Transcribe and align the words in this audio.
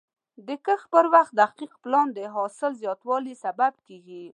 د 0.47 0.49
کښت 0.65 0.85
پر 0.93 1.05
وخت 1.13 1.31
دقیق 1.41 1.71
پلان 1.83 2.07
د 2.17 2.19
حاصل 2.35 2.71
زیاتوالي 2.81 3.33
سبب 3.43 3.73
کېږي. 3.87 4.23